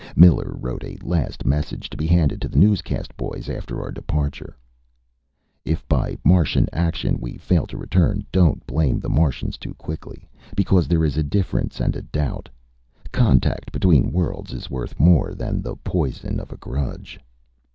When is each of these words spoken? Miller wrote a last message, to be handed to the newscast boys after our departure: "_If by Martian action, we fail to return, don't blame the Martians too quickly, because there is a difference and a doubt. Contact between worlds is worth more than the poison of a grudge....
Miller 0.15 0.55
wrote 0.59 0.83
a 0.83 0.97
last 1.03 1.45
message, 1.45 1.87
to 1.87 1.95
be 1.95 2.07
handed 2.07 2.41
to 2.41 2.47
the 2.47 2.57
newscast 2.57 3.15
boys 3.17 3.47
after 3.47 3.79
our 3.83 3.91
departure: 3.91 4.57
"_If 5.63 5.87
by 5.87 6.17
Martian 6.23 6.67
action, 6.73 7.19
we 7.19 7.37
fail 7.37 7.67
to 7.67 7.77
return, 7.77 8.25
don't 8.31 8.65
blame 8.65 8.99
the 8.99 9.11
Martians 9.11 9.59
too 9.59 9.75
quickly, 9.75 10.27
because 10.55 10.87
there 10.87 11.05
is 11.05 11.17
a 11.17 11.23
difference 11.23 11.79
and 11.79 11.95
a 11.95 12.01
doubt. 12.01 12.49
Contact 13.11 13.71
between 13.71 14.11
worlds 14.11 14.53
is 14.53 14.71
worth 14.71 14.99
more 14.99 15.35
than 15.35 15.61
the 15.61 15.75
poison 15.75 16.39
of 16.39 16.51
a 16.51 16.57
grudge.... 16.57 17.19